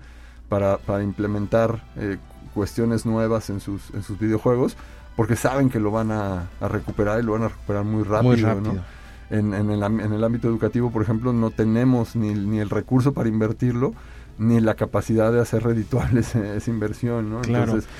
para, 0.48 0.78
para 0.78 1.02
implementar 1.02 1.82
eh, 1.96 2.18
cuestiones 2.54 3.04
nuevas 3.06 3.50
en 3.50 3.60
sus, 3.60 3.90
en 3.94 4.02
sus 4.02 4.18
videojuegos, 4.18 4.76
porque 5.16 5.36
saben 5.36 5.70
que 5.70 5.80
lo 5.80 5.90
van 5.90 6.10
a, 6.12 6.48
a 6.60 6.68
recuperar 6.68 7.20
y 7.20 7.22
lo 7.22 7.32
van 7.32 7.42
a 7.44 7.48
recuperar 7.48 7.84
muy 7.84 8.02
rápido, 8.04 8.30
muy 8.60 8.74
¿no? 8.74 8.84
en, 9.30 9.54
en 9.54 9.70
el, 9.70 9.82
en 9.82 10.12
el 10.12 10.22
ámbito 10.24 10.48
educativo, 10.48 10.90
por 10.90 11.02
ejemplo, 11.02 11.32
no 11.32 11.50
tenemos 11.50 12.14
ni, 12.16 12.34
ni 12.34 12.58
el 12.60 12.70
recurso 12.70 13.12
para 13.12 13.28
invertirlo, 13.28 13.94
ni 14.38 14.60
la 14.60 14.74
capacidad 14.74 15.32
de 15.32 15.40
hacer 15.40 15.62
redituable 15.64 16.20
ese- 16.26 16.56
esa 16.56 16.70
inversión, 16.70 17.30
¿no? 17.30 17.40
Claro. 17.40 17.64
Entonces, 17.64 17.90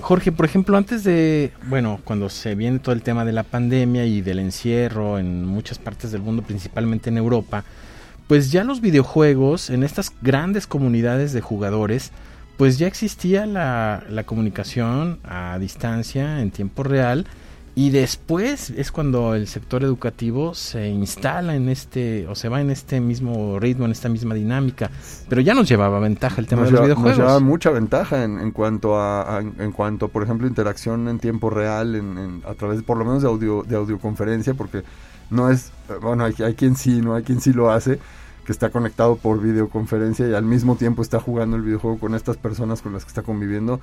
Jorge, 0.00 0.30
por 0.30 0.44
ejemplo, 0.44 0.76
antes 0.76 1.04
de, 1.04 1.52
bueno, 1.68 2.00
cuando 2.04 2.28
se 2.28 2.54
viene 2.54 2.78
todo 2.80 2.94
el 2.94 3.00
tema 3.02 3.24
de 3.24 3.32
la 3.32 3.44
pandemia 3.44 4.04
y 4.04 4.20
del 4.20 4.40
encierro 4.40 5.18
en 5.18 5.44
muchas 5.46 5.78
partes 5.78 6.12
del 6.12 6.20
mundo, 6.20 6.42
principalmente 6.42 7.08
en 7.08 7.16
Europa, 7.16 7.64
pues 8.28 8.50
ya 8.52 8.64
los 8.64 8.80
videojuegos, 8.80 9.70
en 9.70 9.82
estas 9.84 10.12
grandes 10.22 10.66
comunidades 10.66 11.32
de 11.32 11.40
jugadores, 11.40 12.10
pues 12.56 12.78
ya 12.78 12.86
existía 12.86 13.46
la, 13.46 14.02
la 14.08 14.24
comunicación 14.24 15.18
a 15.24 15.58
distancia, 15.60 16.40
en 16.40 16.50
tiempo 16.50 16.82
real, 16.82 17.26
y 17.78 17.90
después 17.90 18.70
es 18.70 18.90
cuando 18.90 19.34
el 19.34 19.46
sector 19.48 19.84
educativo 19.84 20.54
se 20.54 20.88
instala 20.88 21.54
en 21.56 21.68
este, 21.68 22.26
o 22.26 22.34
se 22.34 22.48
va 22.48 22.62
en 22.62 22.70
este 22.70 23.00
mismo 23.02 23.60
ritmo, 23.60 23.84
en 23.84 23.90
esta 23.92 24.08
misma 24.08 24.34
dinámica, 24.34 24.90
pero 25.28 25.42
ya 25.42 25.52
nos 25.52 25.68
llevaba 25.68 25.98
ventaja 26.00 26.40
el 26.40 26.46
tema 26.46 26.62
nos 26.62 26.70
de 26.72 26.78
los 26.78 26.80
lleva- 26.88 26.94
nos 26.94 27.04
videojuegos. 27.04 27.32
lleva 27.32 27.40
mucha 27.40 27.70
ventaja 27.70 28.24
en, 28.24 28.40
en 28.40 28.50
cuanto 28.50 28.96
a, 28.98 29.36
a- 29.36 29.40
en 29.40 29.72
cuanto 29.72 30.08
por 30.08 30.22
ejemplo 30.22 30.48
interacción 30.48 31.06
en 31.08 31.18
tiempo 31.18 31.50
real 31.50 31.94
en, 31.96 32.16
en- 32.16 32.42
a 32.48 32.54
través 32.54 32.82
por 32.82 32.96
lo 32.96 33.04
menos 33.04 33.20
de 33.20 33.28
audio 33.28 33.62
de 33.62 33.76
audioconferencia 33.76 34.54
porque 34.54 34.82
no 35.30 35.50
es 35.50 35.70
bueno 36.00 36.24
hay, 36.24 36.34
hay 36.44 36.54
quien 36.54 36.76
sí 36.76 37.00
no 37.00 37.14
hay 37.14 37.22
quien 37.22 37.40
sí 37.40 37.52
lo 37.52 37.70
hace 37.70 37.98
que 38.44 38.52
está 38.52 38.70
conectado 38.70 39.16
por 39.16 39.40
videoconferencia 39.40 40.28
y 40.28 40.34
al 40.34 40.44
mismo 40.44 40.76
tiempo 40.76 41.02
está 41.02 41.18
jugando 41.20 41.56
el 41.56 41.62
videojuego 41.62 41.98
con 41.98 42.14
estas 42.14 42.36
personas 42.36 42.80
con 42.82 42.92
las 42.92 43.04
que 43.04 43.08
está 43.08 43.22
conviviendo 43.22 43.80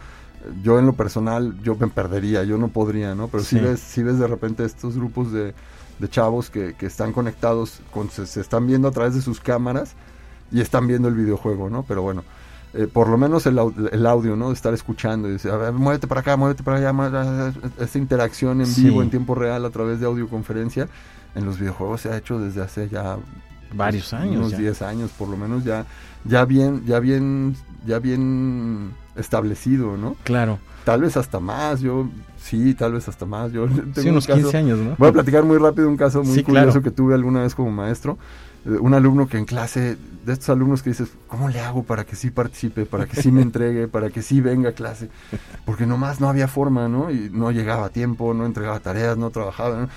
yo 0.64 0.80
en 0.80 0.86
lo 0.86 0.94
personal 0.94 1.56
yo 1.64 1.76
me 1.76 1.88
perdería 1.88 2.44
yo 2.44 2.58
no 2.58 2.70
podría 2.70 3.14
no 3.16 3.28
pero 3.28 3.44
si 3.44 3.58
Sí. 3.58 3.62
ves 3.62 3.80
si 3.80 4.04
ves 4.04 4.20
de 4.20 4.28
repente 4.28 4.64
estos 4.64 4.96
grupos 4.96 5.32
de, 5.34 5.54
de 6.00 6.10
chavos 6.10 6.50
que, 6.50 6.76
que 6.76 6.86
están 6.86 7.12
conectados 7.14 7.82
con 7.92 8.10
se, 8.10 8.26
se 8.26 8.40
están 8.42 8.66
viendo 8.68 8.88
a 8.88 8.92
través 8.92 9.14
de 9.16 9.22
sus 9.22 9.40
cámaras 9.42 9.96
y 10.52 10.62
están 10.62 10.86
viendo 10.88 11.08
el 11.08 11.16
videojuego, 11.16 11.70
¿no? 11.70 11.84
Pero 11.88 12.04
bueno, 12.04 12.24
eh, 12.76 12.86
por 12.92 13.10
lo 13.10 13.18
menos 13.18 13.46
el, 13.48 13.58
el 13.92 14.06
audio, 14.06 14.36
¿no? 14.36 14.50
De 14.50 14.54
estar 14.54 14.72
escuchando 14.74 15.28
y 15.28 15.32
decir, 15.34 15.50
a 15.50 15.58
ver, 15.58 15.74
muévete 15.74 16.06
para 16.08 16.22
acá, 16.22 16.38
muévete 16.38 16.62
para 16.62 16.78
allá, 16.78 17.54
esta 17.80 17.98
interacción 17.98 18.62
en 18.62 18.68
Sí. 18.68 18.84
vivo, 18.84 19.02
en 19.02 19.10
tiempo 19.10 19.34
real, 19.34 19.66
a 19.66 19.72
través 19.72 20.00
de 20.00 20.06
audioconferencia, 20.06 20.88
en 21.36 21.46
los 21.46 21.60
videojuegos 21.60 22.02
se 22.02 22.10
ha 22.10 22.18
hecho 22.18 22.40
desde 22.40 22.62
hace 22.62 22.90
ya 22.90 23.18
Varios 23.76 24.10
pues, 24.12 24.22
años 24.22 24.38
unos 24.38 24.52
ya. 24.52 24.58
10 24.60 24.82
años 24.84 25.12
por 25.18 25.28
lo 25.28 25.36
menos 25.36 25.64
ya 25.64 25.86
ya 26.26 26.46
bien 26.46 26.84
ya 26.86 27.00
bien 27.00 27.56
ya 27.86 28.00
bien 28.00 28.94
establecido, 29.16 29.98
¿no? 29.98 30.16
Claro. 30.24 30.60
Tal 30.86 31.02
vez 31.02 31.18
hasta 31.18 31.40
más, 31.40 31.80
yo 31.82 32.08
sí, 32.38 32.74
tal 32.76 32.94
vez 32.94 33.08
hasta 33.08 33.26
más. 33.26 33.52
Yo 33.52 33.66
tengo 33.68 33.94
Sí, 33.96 34.02
un 34.02 34.10
unos 34.12 34.28
caso- 34.28 34.40
15 34.42 34.58
años, 34.58 34.80
¿no? 34.80 34.96
Voy 34.98 35.10
a 35.10 35.12
platicar 35.14 35.44
muy 35.44 35.58
rápido 35.58 35.88
un 35.90 35.98
caso 35.98 36.24
muy 36.24 36.36
Sí, 36.36 36.44
curioso 36.44 36.66
claro. 36.72 36.82
que 36.84 36.92
tuve 36.92 37.14
alguna 37.16 37.42
vez 37.42 37.56
como 37.56 37.72
maestro. 37.72 38.18
Eh, 38.66 38.70
Un 38.80 38.94
alumno 38.94 39.28
que 39.28 39.38
en 39.38 39.46
clase, 39.46 39.98
de 40.26 40.34
estos 40.34 40.50
alumnos 40.50 40.82
que 40.84 40.92
dices, 40.92 41.10
¿cómo 41.28 41.50
le 41.50 41.60
hago 41.60 41.84
para 41.84 42.06
que 42.06 42.16
sí 42.16 42.30
participe, 42.32 42.86
para 42.86 43.06
que 43.08 43.22
sí 43.22 43.32
me 43.32 43.42
entregue, 43.48 43.88
para 43.88 44.10
que 44.10 44.22
sí 44.22 44.40
venga 44.40 44.70
a 44.70 44.74
clase? 44.74 45.10
Porque 45.66 45.86
nomás 45.86 46.22
no 46.22 46.30
había 46.30 46.48
forma, 46.48 46.88
¿no? 46.88 47.10
Y 47.12 47.30
no 47.32 47.52
llegaba 47.52 47.88
a 47.88 47.90
tiempo, 47.90 48.34
no 48.34 48.46
entregaba 48.46 48.80
tareas, 48.80 49.18
no 49.18 49.30
trabajaba, 49.32 49.78
¿no? 49.82 49.90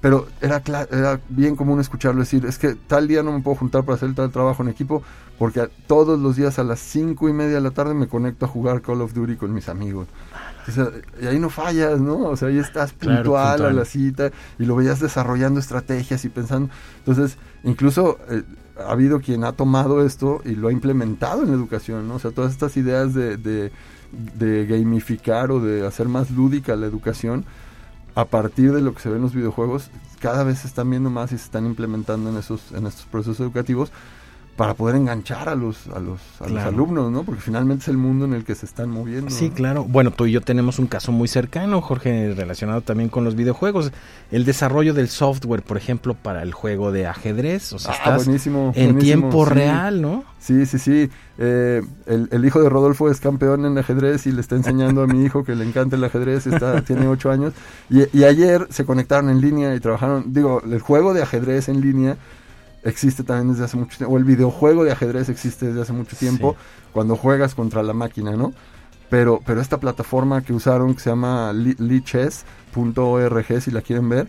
Pero 0.00 0.26
era, 0.40 0.62
cla- 0.64 0.88
era 0.90 1.20
bien 1.28 1.56
común 1.56 1.78
escucharlo 1.80 2.20
decir, 2.20 2.46
es 2.46 2.58
que 2.58 2.74
tal 2.74 3.06
día 3.06 3.22
no 3.22 3.32
me 3.32 3.40
puedo 3.40 3.56
juntar 3.56 3.84
para 3.84 3.96
hacer 3.96 4.14
tal 4.14 4.30
trabajo 4.30 4.62
en 4.62 4.70
equipo, 4.70 5.02
porque 5.38 5.60
a- 5.60 5.68
todos 5.86 6.18
los 6.18 6.36
días 6.36 6.58
a 6.58 6.64
las 6.64 6.80
cinco 6.80 7.28
y 7.28 7.34
media 7.34 7.56
de 7.56 7.60
la 7.60 7.70
tarde 7.70 7.92
me 7.92 8.08
conecto 8.08 8.46
a 8.46 8.48
jugar 8.48 8.80
Call 8.80 9.02
of 9.02 9.12
Duty 9.12 9.36
con 9.36 9.52
mis 9.52 9.68
amigos. 9.68 10.06
O 10.66 10.70
sea, 10.72 10.88
y 11.20 11.26
ahí 11.26 11.38
no 11.38 11.50
fallas, 11.50 12.00
¿no? 12.00 12.16
O 12.28 12.36
sea, 12.36 12.48
ahí 12.48 12.58
estás 12.58 12.92
Claro, 12.92 13.16
puntual, 13.24 13.50
puntual. 13.58 13.72
a 13.72 13.78
la 13.80 13.84
cita 13.84 14.30
y 14.58 14.64
lo 14.64 14.76
veías 14.76 15.00
desarrollando 15.00 15.60
estrategias 15.60 16.24
y 16.24 16.28
pensando. 16.30 16.70
Entonces, 16.98 17.36
incluso 17.64 18.18
eh, 18.30 18.42
ha 18.78 18.92
habido 18.92 19.20
quien 19.20 19.44
ha 19.44 19.52
tomado 19.52 20.04
esto 20.06 20.40
y 20.46 20.54
lo 20.54 20.68
ha 20.68 20.72
implementado 20.72 21.42
en 21.42 21.48
la 21.50 21.54
educación, 21.56 22.08
¿no? 22.08 22.14
O 22.14 22.18
sea, 22.18 22.30
todas 22.30 22.52
estas 22.52 22.76
ideas 22.78 23.12
de, 23.12 23.36
de, 23.36 23.70
de 24.38 24.66
gamificar 24.66 25.50
o 25.50 25.60
de 25.60 25.86
hacer 25.86 26.08
más 26.08 26.30
lúdica 26.30 26.74
la 26.76 26.86
educación 26.86 27.44
a 28.14 28.24
partir 28.24 28.72
de 28.72 28.80
lo 28.80 28.94
que 28.94 29.00
se 29.00 29.08
ve 29.08 29.16
en 29.16 29.22
los 29.22 29.34
videojuegos, 29.34 29.90
cada 30.20 30.44
vez 30.44 30.60
se 30.60 30.68
están 30.68 30.90
viendo 30.90 31.10
más 31.10 31.32
y 31.32 31.38
se 31.38 31.44
están 31.44 31.66
implementando 31.66 32.30
en 32.30 32.36
esos 32.36 32.72
en 32.72 32.86
estos 32.86 33.06
procesos 33.06 33.40
educativos 33.40 33.92
para 34.60 34.74
poder 34.74 34.96
enganchar 34.96 35.48
a 35.48 35.54
los 35.54 35.86
a 35.86 35.98
los, 36.00 36.20
a 36.38 36.46
los 36.46 36.62
alumnos, 36.62 37.10
¿no? 37.10 37.24
Porque 37.24 37.40
finalmente 37.40 37.84
es 37.84 37.88
el 37.88 37.96
mundo 37.96 38.26
en 38.26 38.34
el 38.34 38.44
que 38.44 38.54
se 38.54 38.66
están 38.66 38.90
moviendo. 38.90 39.30
Sí, 39.30 39.48
¿no? 39.48 39.54
claro. 39.54 39.84
Bueno, 39.84 40.10
tú 40.10 40.26
y 40.26 40.32
yo 40.32 40.42
tenemos 40.42 40.78
un 40.78 40.86
caso 40.86 41.12
muy 41.12 41.28
cercano, 41.28 41.80
Jorge, 41.80 42.34
relacionado 42.36 42.82
también 42.82 43.08
con 43.08 43.24
los 43.24 43.36
videojuegos. 43.36 43.90
El 44.30 44.44
desarrollo 44.44 44.92
del 44.92 45.08
software, 45.08 45.62
por 45.62 45.78
ejemplo, 45.78 46.12
para 46.12 46.42
el 46.42 46.52
juego 46.52 46.92
de 46.92 47.06
ajedrez. 47.06 47.72
O 47.72 47.78
sea, 47.78 47.92
Ah, 47.92 47.96
estás 47.96 48.26
buenísimo, 48.26 48.72
en 48.76 48.92
buenísimo, 48.92 49.00
tiempo 49.00 49.46
sí. 49.46 49.54
real, 49.54 50.02
¿no? 50.02 50.24
Sí, 50.38 50.66
sí, 50.66 50.78
sí. 50.78 51.10
Eh, 51.38 51.80
el, 52.04 52.28
el 52.30 52.44
hijo 52.44 52.62
de 52.62 52.68
Rodolfo 52.68 53.10
es 53.10 53.18
campeón 53.18 53.64
en 53.64 53.78
ajedrez 53.78 54.26
y 54.26 54.32
le 54.32 54.42
está 54.42 54.56
enseñando 54.56 55.02
a 55.02 55.06
mi 55.06 55.24
hijo 55.24 55.42
que 55.42 55.54
le 55.54 55.64
encanta 55.64 55.96
el 55.96 56.04
ajedrez, 56.04 56.46
está, 56.46 56.82
tiene 56.84 57.08
ocho 57.08 57.30
años. 57.30 57.54
Y, 57.88 58.14
y 58.14 58.24
ayer 58.24 58.66
se 58.68 58.84
conectaron 58.84 59.30
en 59.30 59.40
línea 59.40 59.74
y 59.74 59.80
trabajaron, 59.80 60.34
digo, 60.34 60.60
el 60.70 60.80
juego 60.80 61.14
de 61.14 61.22
ajedrez 61.22 61.70
en 61.70 61.80
línea 61.80 62.18
existe 62.82 63.22
también 63.24 63.52
desde 63.52 63.64
hace 63.64 63.76
mucho 63.76 63.96
tiempo, 63.98 64.14
o 64.14 64.18
el 64.18 64.24
videojuego 64.24 64.84
de 64.84 64.92
ajedrez 64.92 65.28
existe 65.28 65.66
desde 65.66 65.82
hace 65.82 65.92
mucho 65.92 66.16
tiempo, 66.16 66.56
cuando 66.92 67.16
juegas 67.16 67.54
contra 67.54 67.82
la 67.82 67.92
máquina, 67.92 68.32
¿no? 68.32 68.52
Pero, 69.10 69.40
pero 69.44 69.60
esta 69.60 69.78
plataforma 69.78 70.40
que 70.42 70.52
usaron, 70.52 70.94
que 70.94 71.00
se 71.00 71.10
llama 71.10 71.52
li- 71.52 71.74
lichess.org, 72.74 73.60
si 73.62 73.70
la 73.70 73.82
quieren 73.82 74.08
ver, 74.08 74.28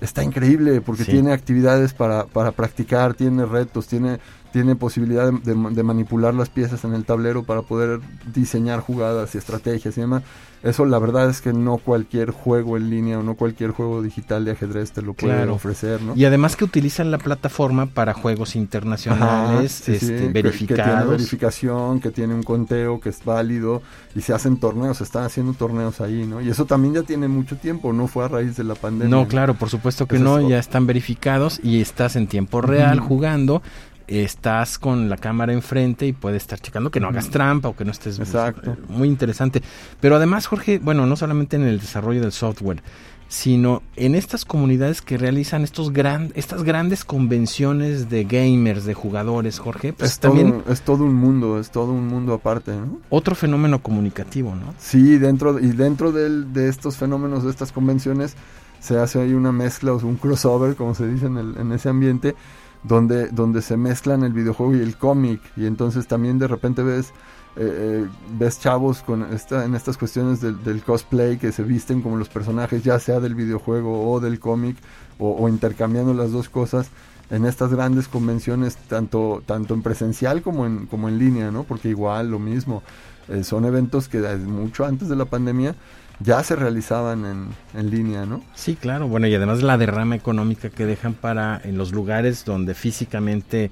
está 0.00 0.22
increíble 0.22 0.80
porque 0.80 1.04
Sí. 1.04 1.12
tiene 1.12 1.32
actividades 1.32 1.92
para, 1.94 2.24
para 2.26 2.52
practicar, 2.52 3.14
tiene 3.14 3.46
retos, 3.46 3.86
tiene, 3.88 4.20
tiene 4.52 4.74
posibilidad 4.76 5.30
de, 5.30 5.38
de- 5.54 5.70
de 5.74 5.82
manipular 5.82 6.34
las 6.34 6.48
piezas 6.48 6.84
en 6.84 6.94
el 6.94 7.04
tablero 7.04 7.42
para 7.44 7.62
poder 7.62 8.00
diseñar 8.34 8.80
jugadas 8.80 9.34
y 9.34 9.38
estrategias 9.38 9.96
y 9.96 10.00
demás. 10.00 10.22
Eso 10.60 10.84
la 10.86 10.98
verdad 10.98 11.30
es 11.30 11.40
que 11.40 11.52
no 11.52 11.76
cualquier 11.76 12.32
juego 12.32 12.76
en 12.76 12.90
línea 12.90 13.20
o 13.20 13.22
no 13.22 13.34
cualquier 13.36 13.70
juego 13.70 14.02
digital 14.02 14.44
de 14.44 14.50
ajedrez 14.52 14.90
te 14.90 15.02
lo 15.02 15.14
puede 15.14 15.34
Claro. 15.36 15.54
ofrecer, 15.54 16.02
¿no? 16.02 16.16
Y 16.16 16.24
además 16.24 16.56
que 16.56 16.64
utilizan 16.64 17.12
la 17.12 17.18
plataforma 17.18 17.86
para 17.86 18.12
juegos 18.12 18.56
internacionales, 18.56 19.80
Ajá, 19.80 19.84
sí, 19.84 19.98
sí, 19.98 20.06
este, 20.06 20.06
que- 20.16 20.26
Que, 20.26 20.42
verificados. 20.42 20.84
tiene 20.84 21.04
verificación, 21.10 22.00
que 22.00 22.10
tiene 22.10 22.34
un 22.34 22.42
conteo, 22.42 22.98
que 23.00 23.10
es 23.10 23.24
válido 23.24 23.82
y 24.16 24.20
se 24.22 24.32
hacen 24.34 24.58
torneos, 24.58 24.96
se 24.98 25.04
están 25.04 25.24
haciendo 25.24 25.52
torneos 25.52 26.00
ahí, 26.00 26.26
¿no? 26.26 26.40
Y 26.40 26.48
eso 26.48 26.64
también 26.64 26.94
ya 26.94 27.02
tiene 27.02 27.28
mucho 27.28 27.56
tiempo, 27.56 27.92
no 27.92 28.08
fue 28.08 28.24
a 28.24 28.28
raíz 28.28 28.56
de 28.56 28.64
la 28.64 28.74
pandemia. 28.74 29.14
No, 29.16 29.28
claro, 29.28 29.54
por 29.54 29.68
supuesto 29.70 30.06
que 30.06 30.18
no, 30.18 30.40
ya 30.48 30.58
están 30.58 30.86
verificados 30.86 31.60
y 31.62 31.80
estás 31.80 32.16
en 32.16 32.26
tiempo 32.26 32.60
real 32.60 32.98
jugando, 32.98 33.62
estás 34.08 34.78
con 34.78 35.08
la 35.08 35.16
cámara 35.16 35.52
enfrente 35.52 36.06
y 36.06 36.12
puedes 36.12 36.42
estar 36.42 36.58
checando 36.58 36.90
que 36.90 36.98
no 37.00 37.08
hagas 37.08 37.28
trampa 37.30 37.68
o 37.68 37.76
que 37.76 37.84
no 37.84 37.90
estés... 37.92 38.18
Exacto. 38.18 38.72
eh, 38.72 38.76
Muy 38.88 39.06
interesante. 39.08 39.62
Pero 40.00 40.16
además, 40.16 40.46
Jorge, 40.46 40.78
bueno, 40.78 41.06
no 41.06 41.14
solamente 41.16 41.56
en 41.56 41.62
el 41.62 41.78
desarrollo 41.78 42.20
del 42.20 42.32
software, 42.32 42.82
sino 43.30 43.82
en 43.96 44.14
estas 44.14 44.46
comunidades 44.46 45.02
que 45.02 45.18
realizan 45.18 45.62
estos 45.62 45.92
gran, 45.92 46.32
estas 46.34 46.62
grandes 46.62 47.04
convenciones 47.04 48.08
de 48.08 48.24
gamers, 48.24 48.86
de 48.86 48.94
jugadores, 48.94 49.58
Jorge, 49.58 49.92
pues 49.92 50.12
es, 50.12 50.18
también 50.18 50.62
todo, 50.62 50.72
es 50.72 50.80
todo 50.80 51.04
un 51.04 51.14
mundo, 51.14 51.60
es 51.60 51.70
todo 51.70 51.92
un 51.92 52.06
mundo 52.08 52.32
aparte, 52.32 52.72
¿no? 52.72 52.98
otro 53.10 53.34
fenómeno 53.34 53.82
comunicativo, 53.82 54.54
¿no? 54.54 54.72
Sí, 54.78 55.18
dentro 55.18 55.58
y 55.58 55.68
dentro 55.72 56.10
del- 56.10 56.54
de 56.54 56.70
estos 56.70 56.96
fenómenos, 56.96 57.44
de 57.44 57.50
estas 57.50 57.70
convenciones, 57.70 58.34
se 58.80 58.96
hace 58.98 59.20
ahí 59.20 59.34
una 59.34 59.52
mezcla, 59.52 59.92
o 59.92 59.96
un 59.98 60.16
crossover, 60.16 60.74
como 60.74 60.94
se 60.94 61.06
dice 61.06 61.26
en, 61.26 61.36
el- 61.36 61.56
en 61.58 61.72
ese 61.72 61.90
ambiente, 61.90 62.34
donde, 62.82 63.28
donde 63.28 63.62
se 63.62 63.76
mezclan 63.76 64.22
el 64.22 64.32
videojuego 64.32 64.76
y 64.76 64.80
el 64.80 64.96
cómic, 64.96 65.40
y 65.56 65.66
entonces 65.66 66.06
también 66.06 66.38
de 66.38 66.48
repente 66.48 66.82
ves 66.82 67.12
eh, 67.56 68.04
eh, 68.04 68.08
ves 68.38 68.60
chavos 68.60 69.02
con 69.02 69.32
esta, 69.32 69.64
en 69.64 69.74
estas 69.74 69.96
cuestiones 69.96 70.40
del, 70.40 70.62
del 70.62 70.82
cosplay 70.84 71.38
que 71.38 71.50
se 71.50 71.64
visten 71.64 72.02
como 72.02 72.16
los 72.16 72.28
personajes, 72.28 72.84
ya 72.84 73.00
sea 73.00 73.18
del 73.18 73.34
videojuego 73.34 74.08
o 74.08 74.20
del 74.20 74.38
cómic, 74.38 74.76
o, 75.18 75.32
o 75.32 75.48
intercambiando 75.48 76.14
las 76.14 76.30
dos 76.30 76.48
cosas 76.48 76.90
en 77.30 77.44
estas 77.44 77.72
grandes 77.72 78.08
convenciones, 78.08 78.76
tanto, 78.76 79.42
tanto 79.44 79.74
en 79.74 79.82
presencial 79.82 80.40
como 80.42 80.66
en, 80.66 80.86
como 80.86 81.08
en 81.08 81.18
línea, 81.18 81.50
¿no? 81.50 81.64
Porque 81.64 81.88
igual 81.88 82.30
lo 82.30 82.38
mismo, 82.38 82.82
eh, 83.28 83.44
son 83.44 83.64
eventos 83.64 84.08
que 84.08 84.20
desde 84.20 84.46
mucho 84.46 84.84
antes 84.84 85.08
de 85.08 85.16
la 85.16 85.26
pandemia 85.26 85.74
ya 86.20 86.42
se 86.42 86.56
realizaban 86.56 87.24
en, 87.24 87.46
en 87.74 87.90
línea, 87.90 88.26
¿no? 88.26 88.42
Sí, 88.54 88.76
claro. 88.76 89.08
Bueno, 89.08 89.26
y 89.26 89.34
además 89.34 89.62
la 89.62 89.78
derrama 89.78 90.16
económica 90.16 90.70
que 90.70 90.86
dejan 90.86 91.14
para 91.14 91.60
en 91.62 91.78
los 91.78 91.92
lugares 91.92 92.44
donde 92.44 92.74
físicamente 92.74 93.70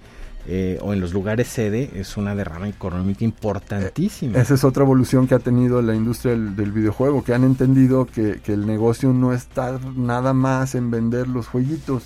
eh, 0.49 0.79
o 0.81 0.93
en 0.93 1.01
los 1.01 1.13
lugares 1.13 1.49
sede 1.49 1.91
es 1.95 2.17
una 2.17 2.37
derrama 2.37 2.69
económica 2.69 3.25
importantísima. 3.25 4.39
Esa 4.39 4.55
es 4.55 4.63
otra 4.63 4.85
evolución 4.85 5.27
que 5.27 5.35
ha 5.35 5.41
tenido 5.41 5.83
la 5.83 5.95
industria 5.95 6.33
del, 6.33 6.55
del 6.55 6.71
videojuego, 6.71 7.25
que 7.25 7.35
han 7.35 7.43
entendido 7.43 8.07
que, 8.07 8.41
que 8.45 8.53
el 8.53 8.65
negocio 8.65 9.13
no 9.13 9.33
está 9.33 9.81
nada 9.97 10.33
más 10.33 10.77
en 10.77 10.93
vender 10.93 11.27
los 11.27 11.49
jueguitos, 11.49 12.05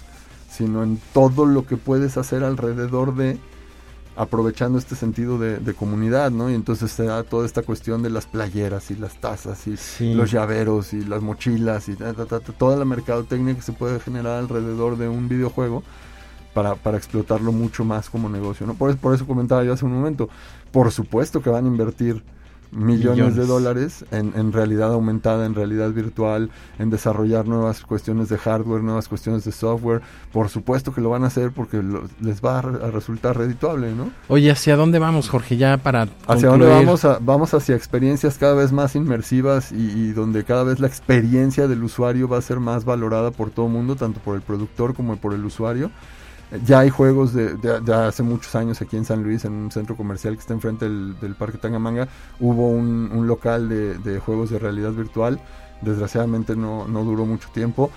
sino 0.51 0.83
en 0.83 0.99
todo 1.13 1.45
lo 1.45 1.67
que 1.67 1.77
puedes 1.77 2.17
hacer 2.17 2.43
alrededor 2.43 3.15
de, 3.15 3.39
aprovechando 4.17 4.79
este 4.79 4.97
sentido 4.97 5.39
de, 5.39 5.59
de 5.59 5.75
comunidad, 5.75 6.31
¿no? 6.31 6.51
Y 6.51 6.55
entonces 6.55 6.91
se 6.91 7.05
da 7.05 7.23
toda 7.23 7.47
esta 7.47 7.63
cuestión 7.63 8.03
de 8.03 8.11
las 8.11 8.27
playeras 8.27 8.91
y 8.91 8.97
las 8.97 9.15
tazas 9.21 9.67
y 9.67 9.77
Sí. 9.77 10.15
los 10.15 10.31
llaveros 10.31 10.93
y 10.93 11.05
las 11.05 11.23
mochilas 11.23 11.89
y 11.89 11.95
ta, 11.97 12.13
ta, 12.13 12.27
ta, 12.27 12.41
ta, 12.41 12.53
toda 12.53 12.77
la 12.77 12.85
mercadotecnia 12.85 13.55
que 13.55 13.63
se 13.63 13.73
puede 13.73 13.99
generar 14.01 14.39
alrededor 14.39 14.99
de 14.99 15.09
un 15.09 15.29
videojuego 15.29 15.83
para, 16.55 16.75
para 16.75 16.97
explotarlo 16.99 17.53
mucho 17.53 17.85
más 17.85 18.11
como 18.11 18.29
negocio, 18.29 18.67
¿no? 18.67 18.75
Por, 18.75 18.91
eso- 18.91 18.99
por 18.99 19.15
eso 19.15 19.27
comentaba 19.27 19.63
yo 19.65 19.73
hace 19.73 19.85
un 19.85 19.93
momento, 19.93 20.29
por 20.73 20.91
supuesto 20.91 21.41
que 21.41 21.49
van 21.51 21.65
a 21.65 21.69
invertir 21.69 22.23
millones, 22.73 23.17
Millones. 23.17 23.37
de 23.37 23.47
dólares 23.47 24.05
en, 24.11 24.33
en 24.37 24.53
realidad 24.53 24.93
aumentada, 24.93 25.45
en 25.47 25.55
realidad 25.55 25.91
virtual, 25.91 26.51
en 26.79 26.91
desarrollar 26.91 27.47
nuevas 27.47 27.81
cuestiones 27.83 28.29
de 28.29 28.39
hardware, 28.39 28.83
nuevas 28.83 29.09
cuestiones 29.09 29.45
de 29.45 29.53
software. 29.53 30.03
Por 30.33 30.49
supuesto 30.49 30.95
que 30.95 31.01
lo 31.01 31.11
van 31.11 31.25
a 31.25 31.27
hacer 31.27 31.51
porque 31.53 31.83
lo- 31.83 32.05
les 32.21 32.41
va 32.41 32.59
a, 32.59 32.63
re- 32.63 32.85
a 32.87 32.91
resultar 32.91 33.37
redituable, 33.37 33.93
¿no? 33.95 34.11
Oye, 34.29 34.51
¿hacia 34.51 34.77
dónde 34.77 34.99
vamos, 34.99 35.29
Jorge? 35.29 35.57
Ya 35.57 35.77
para 35.79 36.09
¿Hacia 36.27 36.49
dónde 36.49 36.67
vamos? 36.69 37.05
A- 37.05 37.19
vamos 37.21 37.53
hacia 37.55 37.75
experiencias 37.75 38.39
cada 38.39 38.55
vez 38.55 38.71
más 38.73 38.95
inmersivas 38.95 39.73
y, 39.73 39.77
y 39.77 40.13
donde 40.13 40.45
cada 40.45 40.63
vez 40.65 40.79
la 40.81 40.87
experiencia 40.87 41.67
del 41.67 41.83
usuario 41.83 42.29
va 42.29 42.39
a 42.39 42.43
ser 42.43 42.61
más 42.61 42.85
valorada 42.85 43.31
por 43.31 43.51
todo 43.51 43.67
el 43.67 43.73
mundo, 43.73 43.97
tanto 43.97 44.21
por 44.21 44.37
el 44.37 44.43
productor 44.43 44.95
como 44.95 45.17
por 45.17 45.35
el 45.35 45.45
usuario. 45.45 45.91
Ya 46.67 46.81
hay 46.81 46.91
juegos 46.91 47.33
de, 47.33 47.57
hace 47.95 48.23
muchos 48.25 48.55
años 48.57 48.81
aquí 48.83 48.97
en 48.97 49.05
San 49.05 49.23
Luis, 49.23 49.45
en 49.45 49.53
un 49.53 49.71
centro 49.71 49.97
comercial 49.97 50.35
que 50.35 50.41
está 50.41 50.53
enfrente 50.53 50.85
del, 50.87 51.19
del 51.21 51.37
Parque 51.37 51.59
Tangamanga, 51.59 52.09
hubo 52.41 52.69
un, 52.69 53.27
local 53.27 53.69
de, 53.69 53.99
de 53.99 54.19
juegos 54.19 54.51
de 54.51 54.59
realidad 54.59 54.91
virtual. 54.91 55.41
Desgraciadamente 55.81 56.57
no, 56.57 56.89
no 56.89 57.05
duró 57.05 57.25
mucho 57.25 57.49
tiempo. 57.51 57.91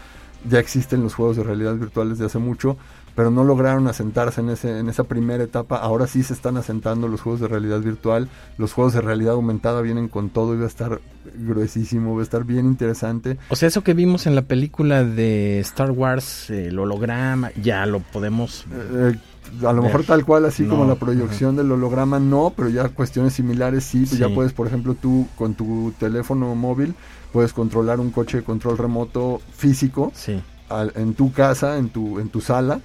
Ya 0.49 0.59
existen 0.59 1.01
los 1.01 1.15
juegos 1.15 1.37
de 1.37 1.43
realidad 1.43 1.75
virtual 1.75 2.09
desde 2.09 2.25
hace 2.25 2.37
mucho, 2.37 2.77
pero 3.15 3.29
no 3.31 3.43
lograron 3.43 3.87
asentarse 3.87 4.41
en, 4.41 4.49
ese, 4.49 4.79
en 4.79 4.89
esa 4.89 5.03
primera 5.03 5.43
etapa. 5.43 5.77
Ahora 5.77 6.07
sí 6.07 6.23
se 6.23 6.33
están 6.33 6.57
asentando 6.57 7.07
los 7.07 7.21
juegos 7.21 7.41
de 7.41 7.47
realidad 7.47 7.79
virtual. 7.79 8.27
Los 8.57 8.73
juegos 8.73 8.93
de 8.93 9.01
realidad 9.01 9.33
aumentada 9.33 9.81
vienen 9.81 10.07
con 10.07 10.29
todo 10.29 10.53
y 10.55 10.57
va 10.57 10.63
a 10.63 10.67
estar 10.67 10.99
gruesísimo, 11.35 12.15
va 12.15 12.21
a 12.21 12.23
estar 12.23 12.43
bien 12.43 12.65
interesante. 12.65 13.37
O 13.49 13.55
sea, 13.55 13.67
eso 13.67 13.83
que 13.83 13.93
vimos 13.93 14.25
en 14.27 14.35
la 14.35 14.41
película 14.43 15.03
de 15.03 15.59
Star 15.59 15.91
Wars, 15.91 16.49
eh, 16.49 16.67
el 16.67 16.79
holograma, 16.79 17.51
ya 17.61 17.85
lo 17.85 17.99
podemos... 17.99 18.65
Eh, 18.71 19.15
a 19.59 19.71
lo 19.73 19.81
Ver. 19.81 19.91
mejor 19.91 20.03
tal 20.05 20.25
cual, 20.25 20.45
así 20.45 20.65
como 20.65 20.85
la 20.85 20.95
proyección 20.95 21.55
del 21.55 21.71
holograma, 21.71 22.17
no, 22.17 22.53
pero 22.55 22.69
ya 22.69 22.89
cuestiones 22.89 23.33
similares 23.33 23.83
sí, 23.83 24.05
pues 24.07 24.17
ya 24.17 24.27
Sí. 24.27 24.33
puedes, 24.33 24.51
por 24.53 24.65
ejemplo, 24.65 24.95
tú 24.95 25.27
con 25.35 25.53
tu 25.53 25.93
teléfono 25.99 26.55
móvil, 26.55 26.95
puedes 27.31 27.53
controlar 27.53 27.99
un 27.99 28.09
coche 28.09 28.37
de 28.37 28.43
control 28.43 28.77
remoto 28.79 29.41
físico 29.55 30.11
Sí, 30.15 30.41
al- 30.69 30.93
en 30.95 31.13
tu 31.13 31.31
casa, 31.33 31.77
en 31.77 31.89
tu, 31.89 32.19
en 32.19 32.29
tu 32.29 32.41
sala. 32.41 32.79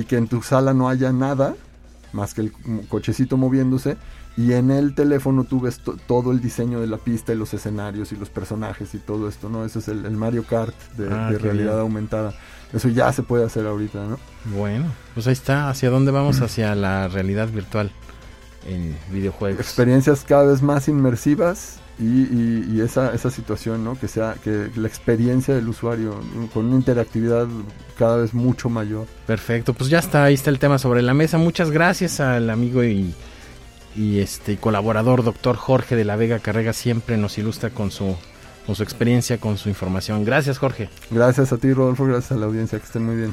Y 0.00 0.04
que 0.04 0.16
en 0.16 0.28
tu 0.28 0.42
sala 0.42 0.74
no 0.74 0.88
haya 0.88 1.12
nada 1.12 1.54
más 2.12 2.34
que 2.34 2.40
el 2.42 2.52
cochecito 2.88 3.36
moviéndose 3.36 3.96
y 4.36 4.52
en 4.52 4.70
el 4.70 4.94
teléfono 4.94 5.44
tú 5.44 5.60
ves 5.60 5.78
to- 5.78 5.96
todo 6.06 6.30
el 6.32 6.40
diseño 6.40 6.80
de 6.80 6.86
la 6.86 6.98
pista 6.98 7.32
y 7.32 7.36
los 7.36 7.52
escenarios 7.54 8.12
y 8.12 8.16
los 8.16 8.28
personajes 8.30 8.94
y 8.94 8.98
todo 8.98 9.28
esto, 9.28 9.48
¿no? 9.48 9.64
Ese 9.64 9.78
es 9.78 9.88
el, 9.88 10.04
el 10.04 10.16
Mario 10.16 10.44
Kart 10.44 10.74
de, 10.96 11.08
Ah, 11.10 11.30
de 11.30 11.38
realidad 11.38 11.72
bien. 11.72 11.80
aumentada. 11.80 12.34
Eso 12.72 12.88
ya 12.88 13.12
se 13.12 13.22
puede 13.22 13.44
hacer 13.44 13.66
ahorita, 13.66 14.04
¿no? 14.06 14.18
Bueno, 14.56 14.86
pues 15.14 15.26
ahí 15.26 15.32
está. 15.32 15.68
¿Hacia 15.70 15.88
dónde 15.90 16.10
vamos? 16.10 16.40
Hacia 16.42 16.74
la 16.74 17.08
realidad 17.08 17.48
virtual 17.48 17.90
en 18.66 18.96
videojuegos. 19.12 19.60
Experiencias 19.60 20.24
cada 20.26 20.44
vez 20.44 20.60
más 20.62 20.88
inmersivas 20.88 21.76
y, 21.98 22.04
y- 22.04 22.68
y 22.74 22.80
esa, 22.80 23.14
esa 23.14 23.30
situación, 23.30 23.82
¿no? 23.84 23.98
Que 23.98 24.08
sea 24.08 24.34
que 24.42 24.68
la 24.76 24.86
experiencia 24.88 25.54
del 25.54 25.68
usuario 25.68 26.20
con 26.52 26.66
una 26.66 26.76
interactividad 26.76 27.46
cada 27.98 28.18
vez 28.18 28.34
mucho 28.34 28.68
mayor. 28.68 29.06
Perfecto, 29.26 29.72
pues 29.74 29.88
ya 29.90 29.98
está, 29.98 30.24
ahí 30.24 30.34
está 30.34 30.50
el 30.50 30.58
tema 30.58 30.78
sobre 30.78 31.02
la 31.02 31.14
mesa. 31.14 31.38
Muchas 31.38 31.70
gracias 31.70 32.20
al 32.20 32.50
amigo 32.50 32.84
y, 32.84 33.14
y 33.94 34.18
este 34.18 34.56
colaborador 34.58 35.24
doctor 35.24 35.56
Jorge 35.56 35.96
de 35.96 36.04
la 36.04 36.16
Vega 36.16 36.38
Carrega 36.38 36.72
siempre 36.74 37.16
nos 37.16 37.38
ilustra 37.38 37.70
con 37.70 37.90
su 37.90 38.14
con 38.66 38.74
su 38.74 38.82
experiencia, 38.82 39.38
con 39.38 39.56
su 39.58 39.68
información. 39.68 40.24
Gracias, 40.24 40.58
Jorge. 40.58 40.88
Gracias 41.12 41.52
a 41.52 41.56
ti, 41.56 41.72
Rodolfo, 41.72 42.04
gracias 42.04 42.32
a 42.32 42.36
la 42.36 42.46
audiencia, 42.46 42.80
que 42.80 42.84
estén 42.84 43.06
muy 43.06 43.14
bien. 43.14 43.32